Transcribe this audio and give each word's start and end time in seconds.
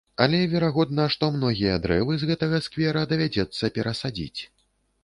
Але 0.23 0.37
верагодна, 0.53 1.05
што 1.17 1.29
многія 1.35 1.75
дрэвы 1.85 2.17
з 2.23 2.31
гэтага 2.33 2.63
сквера 2.69 3.05
давядзецца 3.13 3.73
перасадзіць. 3.79 4.39